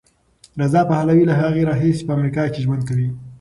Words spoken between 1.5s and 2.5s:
راهیسې په امریکا